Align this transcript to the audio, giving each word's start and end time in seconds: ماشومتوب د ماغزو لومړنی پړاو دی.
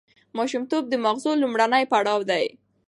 ماشومتوب 0.37 0.83
د 0.89 0.93
ماغزو 1.03 1.31
لومړنی 1.41 1.83
پړاو 1.91 2.19
دی. 2.29 2.45